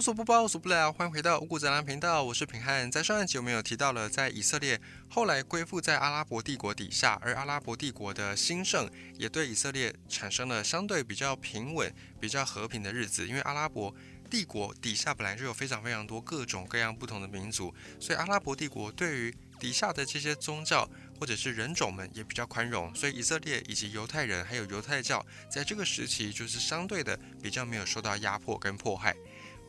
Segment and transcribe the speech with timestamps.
[0.00, 2.90] 无所不包，无所不聊，欢迎回到五谷杂粮频道，我是平汉。
[2.90, 4.80] 在上一集我们有提到了，在以色列
[5.10, 13.28] 后来归附在阿拉伯帝国底下，而阿拉伯帝国的兴盛也对以色列产生了相对比较平稳、比较和平的日子。
[13.28, 13.94] 因为阿拉伯
[14.30, 20.88] 帝国底下本来就有非常非常多各种各样不同的民族，所以阿拉伯帝国对于底下的这些宗教
[21.18, 29.14] 或者是人种们也比较宽容，所以以色列以及犹太人还有犹太教在这个时期就是相对的比较没有受到压迫跟迫害。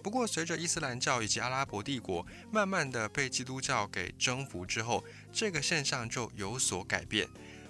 [0.01, 7.27] 不过，随着伊斯兰教以及阿拉伯帝国慢慢的被基督教给征服之后，这个现象就有所改变。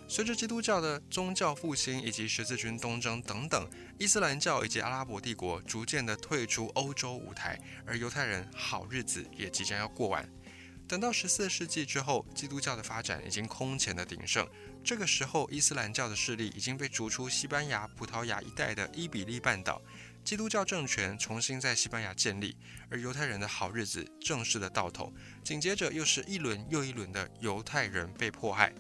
[0.08, 10.28] 随着基督教的宗教复兴以及十字军东征等等，伊斯兰教以及阿拉伯帝国逐渐的退出欧洲舞台，而犹太人好日子也即将要过完。
[10.86, 14.46] 等到十四世纪之后，基督教的发展已经空前的鼎盛，
[14.84, 19.82] 这个时候伊斯兰教的势力已经被逐出西班牙、葡萄牙一带的伊比利半岛。
[20.24, 22.56] 基督教政权重新在西班牙建立，
[22.90, 25.14] 而犹太人的好日子正式的到头。
[25.44, 28.74] 紧接着又是一轮又一轮的犹太人被迫害。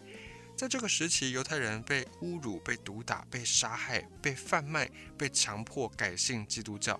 [0.55, 6.99] 在这个时期，犹太人被侮辱、被毒打、被杀害、被贩卖、被强迫改信基督教。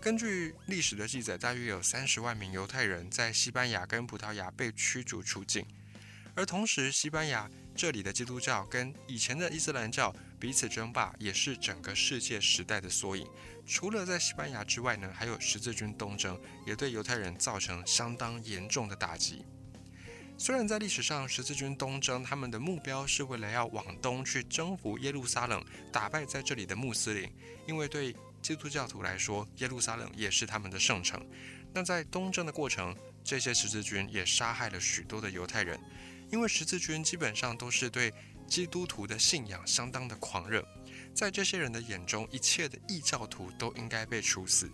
[0.00, 5.66] 根据历史的记载，大约有三十万名犹太人在西班牙跟葡萄牙被驱逐出境。
[6.34, 13.26] 而同时，西班牙这里的基督教跟以前的伊斯兰教彼此争霸，也是整个世界时代的缩影。
[13.66, 19.44] 除了在西班牙之外呢，还有十字军东征，也对犹太人造成相当严重的打击。
[20.38, 27.30] 虽然在历史上十字军东征，他们的目标是为了要往东去征服耶路撒冷，打败在这里的穆斯林，
[27.66, 31.20] 因为对基督教徒来说，耶路撒冷也是他们的圣城。
[31.74, 35.78] 那在东征的过程，这些十字军也杀害了许多的犹太人，
[36.30, 38.12] 因为十字军基本上都是对
[38.46, 40.66] 基督徒的信仰相当的狂热。
[41.14, 44.70] 在这些人的眼中，一切的异教徒都应该被处死。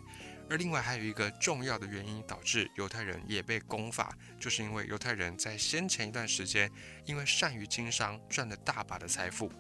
[0.49, 6.71] 而另外还有一个重要的原因，导致犹太人也被攻伐，就是因为犹太人在先前一段时间，
[7.05, 9.51] 因为善于经商，赚了大把的财富，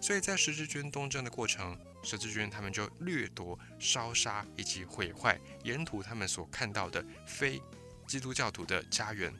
[0.00, 7.58] 所以在十字军东征的过程，十字军他们就掠夺、烧杀以及毁坏沿途他们所看到的非
[8.06, 9.32] 基督教徒的家园。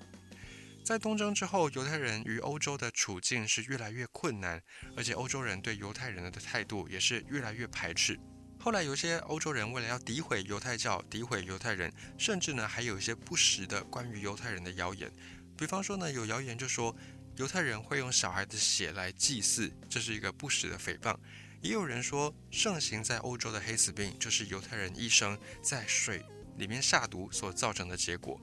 [0.88, 4.62] 在东征之后，犹太人与欧洲的处境是越来越困难，
[4.96, 8.18] 而且欧洲人对犹太人的态度也是越来越排斥。
[8.58, 15.12] 后来，有些欧洲人为了要诋毁犹太教、诋毁犹太人，甚至呢还有一些不实的关于犹太人的谣言。
[15.58, 16.96] 比方说呢，有谣言就说
[17.36, 21.14] 犹太人会用小孩的血来祭祀，这是一个不实的诽谤。
[21.60, 26.24] 也有人说，盛行在欧洲的黑死病就是犹太人医生在水
[26.56, 28.40] 里面下毒所造成的结果。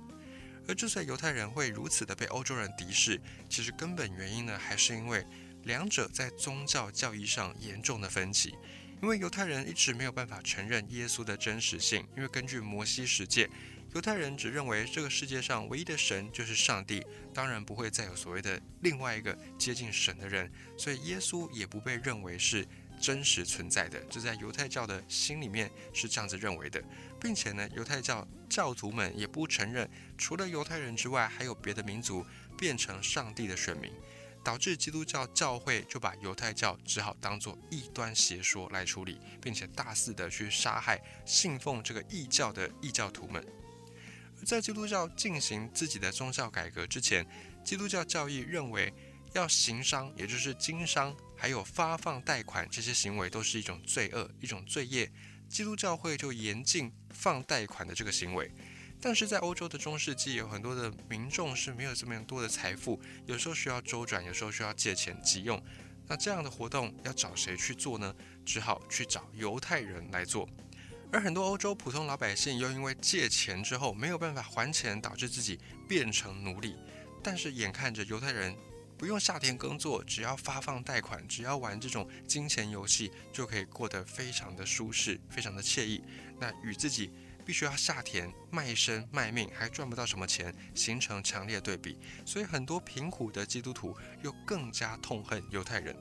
[0.67, 5.25] 而之所以犹太人会如此的被欧洲人敌视，其实根本原因呢，还是因为
[5.63, 8.55] 两者在宗教教义上严重的分歧。
[9.01, 13.47] 因为犹太人一直没有办法承认耶稣的真实性，因为根据摩西十诫，
[13.93, 22.65] 犹太人只认为这个世界上唯一的神就是上帝，当然不会再有所谓的另外一个接近神的人，所以耶稣也不被认为是
[22.99, 23.99] 真实存在的。
[24.09, 26.83] 这在犹太教的心里面是这样子认为的。
[27.19, 32.25] 并且呢，犹太教教徒们也不承认除了犹太人之外，还有别的民族
[32.57, 33.91] 变成上帝的选民，
[34.43, 43.43] 导致基督教教会就把犹太教只好当做异端邪说来处理，并且大肆的去杀害信奉这个异教的异教徒们。
[44.45, 47.25] 在基督教进行自己的宗教改革之前，
[47.63, 48.93] 基督教教义认为
[49.37, 55.11] 要行商，也就是经商，还有发放贷款这些行为都是一种罪恶，一种罪业。
[55.47, 58.51] 基督教会就严禁放贷款的这个行为，
[58.99, 65.61] 但是在欧洲的中世纪，有很多的民众是没有这么多的财富，有时候需要周转，有时候需要借钱急用。
[66.07, 68.15] 那这样的活动要找谁去做呢？
[68.45, 70.49] 只好去找犹太人来做。
[71.11, 76.75] 而很多欧洲普通老百姓又因为借钱之后没有办法还钱，导致自己变成奴隶。
[77.23, 78.55] 但是眼看着犹太人。
[78.97, 86.01] 不用下田耕作，只要发放贷款，只要玩这种金钱游戏，就可以过得非常的舒适，非常的惬意。
[86.39, 87.11] 那与自己
[87.45, 91.97] 必须要下田卖身卖命，还赚不到什么钱，形成强烈对比。
[92.25, 95.95] 所以很多贫苦的基督徒又更加痛恨犹太人。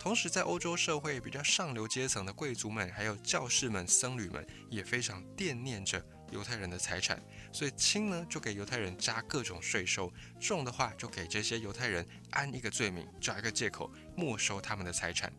[0.00, 6.04] 同时，在欧洲社会比较上流阶层的贵族们，还有教士们、僧侣们，也非常惦念着。
[6.30, 7.22] 犹太人的财产，
[7.52, 15.32] 所以轻呢就给犹太人加各种税收，重的话就给这些犹太人安一个罪名，找一个借口没收他们的财产。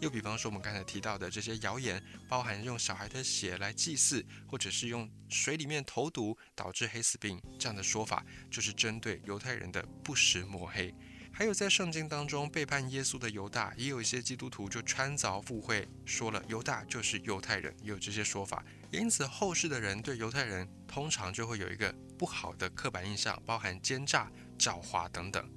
[0.00, 10.94] 又比方说我们刚才提到的这些谣言，包含用小孩的血来祭祀，或者是用水里面投毒导致黑死病这样的说法，就是针对犹太人的不实抹黑。
[11.32, 18.62] 还有在圣经当中背叛耶稣的犹大，也有一些基督徒就穿凿附会，说了犹大就是犹太人，也有这些说法。
[18.90, 25.48] 因此后世的人对犹太人通常就会有一个不好的刻板印象，包含奸诈、狡猾等等。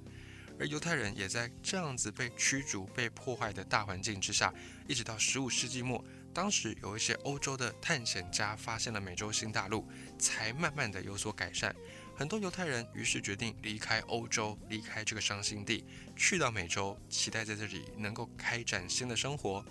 [0.58, 4.54] 而犹太人也在这样子被驱逐、被破坏的大环境之下，
[4.86, 9.86] 一直到十五世纪末，当时有一些欧洲的探险家发现了美洲新大陆，
[10.16, 11.74] 才慢慢的有所改善。
[12.16, 15.84] 很多犹太人于是决定离开欧洲，离开这个伤心地，
[16.14, 19.64] 去到美洲，期待在这里能够开展新的生活。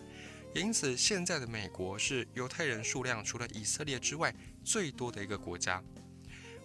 [0.53, 5.81] 也因此，现在的美国是犹太人数量除了以色列之外最多的一个国家。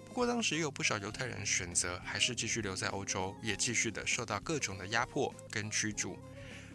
[0.04, 6.18] 不过，当时也有不少犹太人选择还是继续留在欧洲，也继续的受到各种的压迫跟驱逐。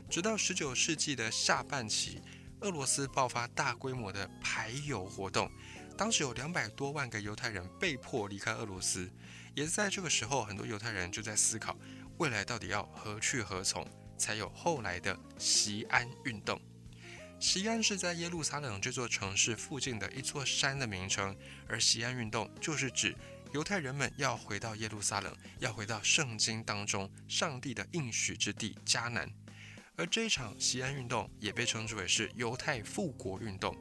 [0.09, 2.21] 直到十九世纪的下半期，
[2.61, 5.51] 俄罗斯爆发大规模的排犹活动。
[5.95, 9.09] 当时有两百多万个犹太人被迫离开俄罗斯，
[9.53, 11.77] 也是在这个时候，很多犹太人就在思考
[12.17, 13.87] 未来到底要何去何从，
[14.17, 16.59] 才有后来的西安运动。
[17.39, 21.35] 西安是在耶路撒冷这座城市附近的一座山的名称，
[21.67, 23.15] 而西安运动就是指
[23.51, 29.29] 犹太人们要回到耶路撒冷，要回到圣经当中上帝的应许之地迦南。
[29.95, 33.75] 而这一场西安运动也被称之为是犹太复国运动。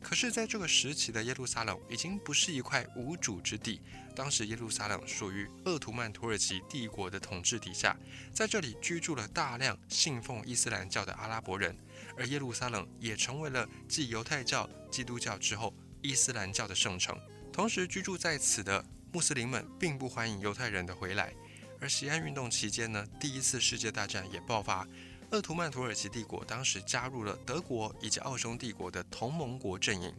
[0.00, 3.80] 可是，在这个时期的耶路撒冷已经不是一块无主之地。
[4.14, 7.96] 当时，耶路撒冷属于鄂图曼土耳其帝国的统治底下，
[8.32, 11.76] 在这里居住了大量信奉伊斯兰教的阿拉伯人，
[12.16, 17.18] 而耶路撒冷也成为了继犹太教、基督教之后伊斯兰教的圣城。
[17.52, 21.34] 同时，居住在此的穆斯林们并不欢迎犹太人的回来。
[21.80, 24.86] 而西安运动期间呢，第一次世界大战也爆发。
[25.30, 30.14] 鄂图曼土耳其帝国当时加入了德国以及奥匈帝国的同盟国阵营，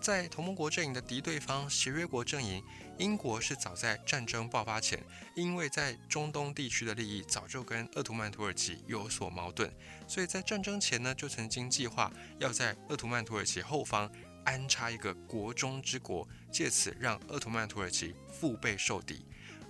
[0.00, 2.64] 在同盟国阵营的敌对方协约国阵营，
[2.98, 5.04] 英国是早在战争爆发前，
[5.34, 9.70] 因为在中东地区的利益早就跟鄂图曼土耳其有所矛盾，
[10.06, 14.10] 所以在战争前呢，就曾经计划要在鄂图曼土耳其后方
[14.46, 19.26] 安插一个国中之国，借此让鄂图曼土耳其腹背受敌。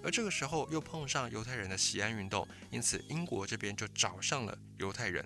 [0.08, 5.22] 而这个时候又碰上犹太人的西安运动，因此英国这边就找上了犹太人。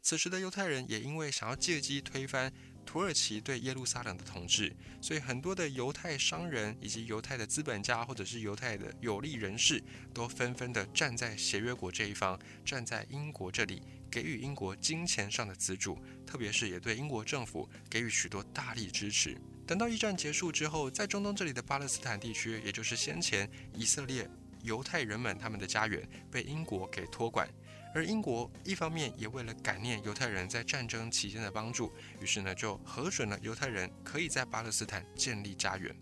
[0.00, 2.50] 此时的犹太人也因为想要借机推翻
[2.86, 9.84] 土耳其对耶路撒冷的统治，所以很多的犹太商人以及犹太的资本家或者是犹太的有利人士，
[10.14, 19.36] 都纷纷的站在协约国这一方，站在英国这里，给予英国金钱上的资助，特别是也对英国政府给予许多大力支持。
[19.66, 24.28] 等到一战结束之后，在中东这里的巴勒斯坦地区，也就是先前以色列
[24.62, 27.48] 犹太人们他们的家园，被英国给托管。
[27.94, 35.94] 而英国一方面也为了感念犹太人在战争期间的帮助，于是呢就核准了犹太人可以在巴勒斯坦建立家园。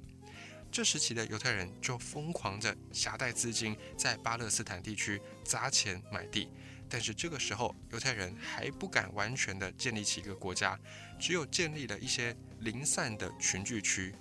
[0.72, 6.48] 这时期的犹太人就疯狂地携带资金在巴勒斯坦地区砸钱买地。
[6.90, 10.76] 但是这个时候，犹太人还不敢完全的建立起一个国家，
[11.20, 14.12] 只有建立了一些零散的群聚区。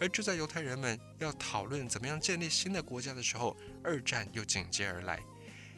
[0.00, 5.20] 而就在犹太人们要讨论怎么样建立新的国家的时候，二战又紧接而来。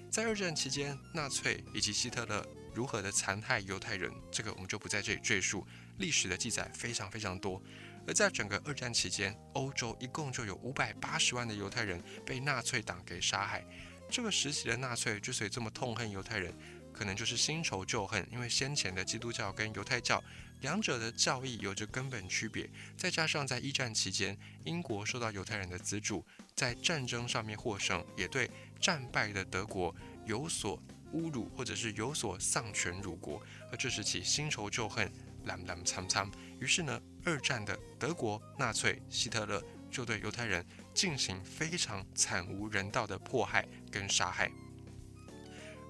[0.08, 5.66] 在二战期间，纳粹以及希特勒如何的残害犹太人，这个我们就不在这里赘述。
[5.98, 7.60] 历史的记载非常非常多。
[8.06, 13.66] 而在整个二战期间，欧洲一共就有五百八十万的犹太人被纳粹党给杀害。
[14.08, 16.54] 这个时期的纳粹之所以这么痛恨犹太人，
[16.92, 20.22] 可能就是新仇旧恨，因为先前的基督教跟犹太教
[20.60, 35.12] 两者的教义有着根本区别，再加上在一战期间，英国受到犹太人的资助，在战争上面获胜，也对战败的德国有所侮辱，或者是有所丧权辱国，而这时起新仇旧恨，
[35.44, 36.30] 蓝蓝苍苍。
[36.58, 40.64] 于是呢，二战的德国纳粹希特勒就对犹太人。
[40.96, 44.50] 进行非常惨无人道的迫害跟杀害，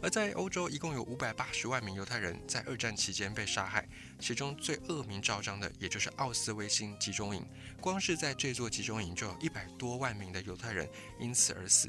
[0.02, 7.46] 而在欧洲一共有五百八十万名犹太人在二战期间被杀害，其中最恶名昭彰的也就是奥斯威辛集中营，
[7.80, 10.88] 光是在这座集中营就有一百多万名的犹太人
[11.20, 11.88] 因此而死。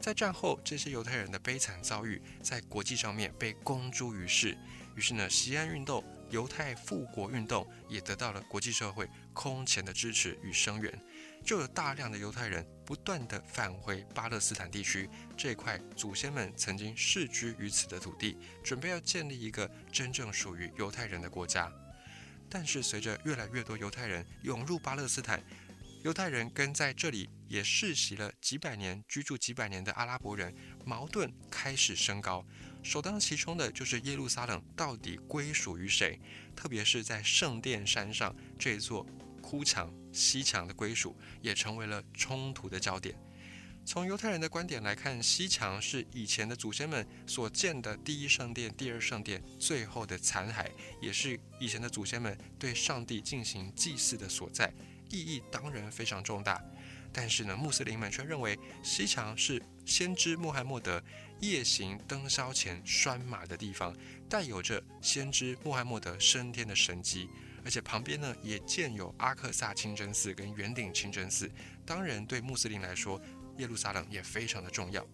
[0.00, 4.56] 在战后，这些犹太人的悲惨遭遇在国际上面被公诸于世，
[4.96, 10.98] 于是呢，西安运动、犹太复国运动也得到了国际社会空前的支持与声援。
[11.44, 21.72] 就有大量的犹太人不断的返回巴勒斯坦地区这块祖先们曾经世居于此的土地，准备要建立一个真正属于犹太人的国家。
[22.50, 25.42] 但是随着越来越多犹太人涌入巴勒斯坦，
[26.02, 30.54] 犹太人跟在这里也世袭了几百年、居住几百年的阿拉伯人
[30.84, 32.44] 矛盾开始升高。
[32.82, 36.20] 首当其冲的就是耶路撒冷到底归属于谁？
[36.54, 39.06] 特别是在圣殿山上这座。
[39.40, 43.14] 哭墙、西墙的归属也成为了冲突的焦点。
[43.86, 50.70] 从犹太人的观点来看，西墙是以前的祖先们所建的第一圣殿、第二圣殿最后的残骸，
[51.00, 54.70] 也是以前的祖先们对上帝进行祭祀的所在，
[55.08, 56.62] 意义当然非常重大。
[57.10, 61.02] 但是呢，穆斯林们却认为西墙是先知穆罕默德
[61.40, 63.96] 夜行登霄前拴马的地方，
[64.28, 67.26] 带有着先知穆罕默德升天的神迹。
[67.68, 71.50] 而且旁边呢也建有阿克萨清真寺跟圆顶清真寺，
[71.84, 73.20] 当然对穆斯林来说，
[73.58, 75.06] 耶路撒冷也非常的重要。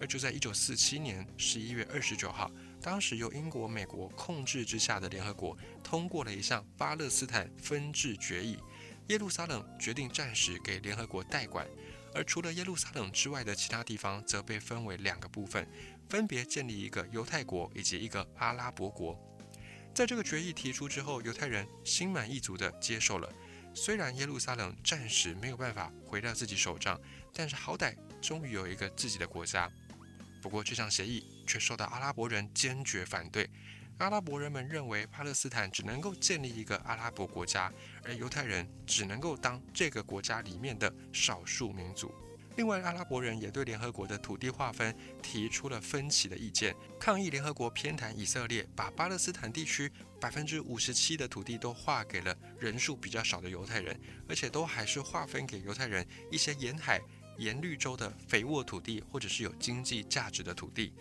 [0.00, 2.50] 而就在一九四七年十一月二十九号，
[2.82, 8.58] 当时由英国、美国控制之下的联合国通过了一项巴勒斯坦分治决议，
[9.06, 11.64] 耶路撒冷决定暂时给联合国代管，
[12.12, 15.64] 而除了耶路撒冷之外的其他地方则被分为两个部分，
[16.08, 19.16] 分别建立一个犹太国以及一个阿拉伯国。
[19.98, 23.28] 在这个决议提出之后，犹太人心满意足地接受了。
[23.74, 26.96] 虽然耶路撒冷暂时没有办法回到自己手上，
[27.34, 29.68] 但是好歹终于有一个自己的国家。
[30.40, 33.50] 不过这项协议却受到阿拉伯人坚决反对。
[33.98, 37.72] 阿拉伯人们认为巴勒斯坦只能够建立一个阿拉伯国家，
[38.04, 42.14] 而犹太人只能够当这个国家里面的少数民族。
[42.58, 49.88] 另外，阿拉伯人也对联合国的土地划分提出了分歧的意见，抗议联合国偏袒以色列，把巴勒斯坦地区
[50.20, 53.96] 百分之五十七的土地都划给了人数比较少的犹太人，
[54.28, 57.00] 而且都还是划分给犹太人一些沿海、
[57.36, 60.92] 沿绿洲的肥沃土地，或者是有经济价值的土地。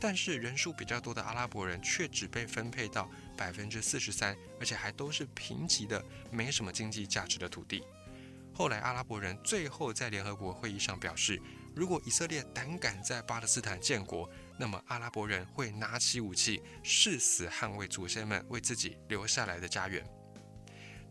[0.00, 7.84] 但是人数比较多的阿拉伯人却只被分配到百分之四十三，而且还都是贫瘠的、没什么经济价值的土地。
[8.56, 11.42] 后来，阿拉伯人最后在联合国会议上表示，
[11.74, 20.06] 如果以色列胆敢在巴勒斯坦建国，那么阿拉伯人会拿起武器，誓死捍卫祖先们为自己留下来的家园。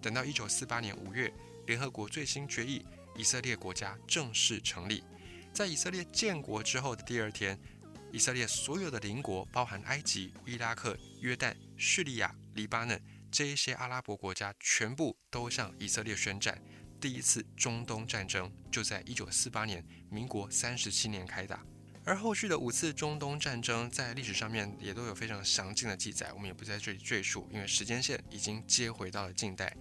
[0.02, 1.34] 等到一九四八年五月，
[1.68, 2.86] 联合国最新决议，
[3.18, 5.04] 以色列国家正式成立。
[5.52, 7.60] 在以色列建国之后的第二天，
[8.14, 16.58] 以色列所有的邻国，包含埃及、伊拉克、约旦、叙利亚、黎巴嫩这一些阿拉伯国家，全部都向以色列宣战。
[17.04, 21.62] 第一次中东战争就在一九四八年，民国三十七年开打，
[22.06, 29.76] 而后续的五次中东战争在历史上面也都有非常详尽的记载，我们也不在这里赘述，因为时间线已经接回到了近代。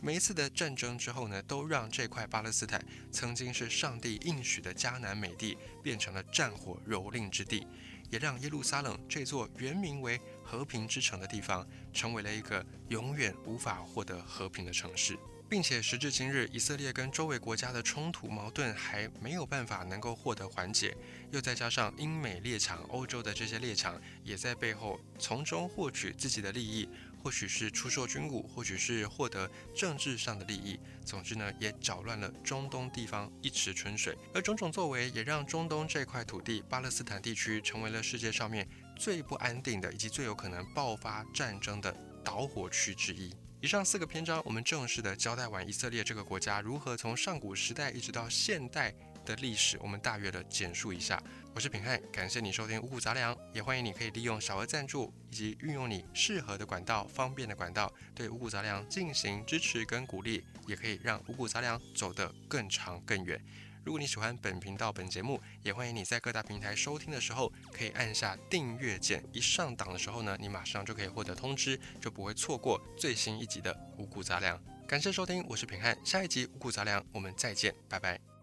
[0.00, 7.66] 每一次的战争之后呢，都让这块巴勒斯坦曾经是上帝应许的迦南美地，变成了战火蹂躏之地，
[8.08, 15.18] 也让耶路撒冷这座原名为和平之城的地方，成为了一个永远无法获得和平的城市。
[15.48, 20.96] 并且时至今日，以色列跟周围国家的冲突矛盾还没有办法能够获得缓解，
[21.30, 26.88] 又再加上英美列强、欧洲的这些列强也在背后从中获取自己的利益，
[27.22, 30.80] 或许是出售军武，或许是获得政治上的利益。
[31.04, 34.16] 总之呢，也搅乱了中东地方一池春水。
[34.34, 43.32] 而种种作为，也让中东这块土地——巴勒斯坦地区，成为了世界上面最不安定的，以及最有可能爆发战争的导火区之一。
[43.64, 48.94] 以上四个篇章，我们正式的交代完以色列这个国家如何从上古时代一直到现代
[49.24, 51.18] 的历史，我们大约的简述一下。
[51.54, 63.42] 我是品汉，感谢你收听五谷杂粮，也欢迎你可以利用小额赞助以及运用你适合的管道、方便的管道，对五谷杂粮进行支持跟鼓励，也可以让五谷杂粮走得更长更远。
[63.84, 69.22] 如果你喜欢本频道本节目，也欢迎你在各大平台收听的时候，可以按下订阅键。
[69.30, 74.58] 一上档的时候呢，你马上就可以获得通知，就不会错过最新一集的五谷杂粮。
[74.88, 78.33] 感谢收听，我是平汉，下一集五谷杂粮，我们再见，拜拜。